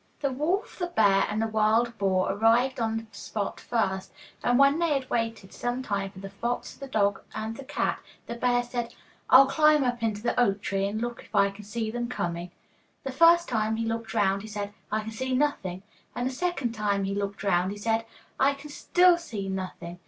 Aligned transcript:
The 0.21 0.31
wolf, 0.31 0.79
the 0.79 0.87
bear, 0.87 1.27
and 1.29 1.39
the 1.39 1.45
wild 1.47 1.95
boar 1.99 2.31
arrived 2.31 2.79
on 2.79 2.97
the 2.97 3.05
spot 3.11 3.59
first, 3.59 4.11
and 4.43 4.57
when 4.57 4.79
they 4.79 4.95
had 4.95 5.07
waited 5.11 5.53
some 5.53 5.83
time 5.83 6.09
for 6.09 6.17
the 6.17 6.31
fox, 6.31 6.73
the 6.73 6.87
dog, 6.87 7.21
and 7.35 7.55
the 7.55 7.63
cat, 7.63 7.99
the 8.25 8.33
bear 8.33 8.63
said, 8.63 8.95
'I'll 9.29 9.45
climb 9.45 9.83
up 9.83 10.01
into 10.01 10.23
the 10.23 10.39
oak 10.39 10.59
tree, 10.63 10.87
and 10.87 10.99
look 10.99 11.21
if 11.25 11.35
I 11.35 11.51
can 11.51 11.65
see 11.65 11.91
them 11.91 12.07
coming.' 12.07 12.49
The 13.03 13.11
first 13.11 13.47
time 13.47 13.75
he 13.75 13.85
looked 13.85 14.15
round 14.15 14.41
he 14.41 14.47
said, 14.47 14.73
'I 14.91 15.01
can 15.01 15.11
see 15.11 15.35
nothing,' 15.35 15.83
and 16.15 16.25
the 16.27 16.33
second 16.33 16.71
time 16.71 17.03
he 17.03 17.13
looked 17.13 17.43
round 17.43 17.69
he 17.71 17.77
said, 17.77 18.07
'I 18.39 18.55
can 18.55 18.71
still 18.71 19.19
see 19.19 19.49
nothing. 19.49 19.99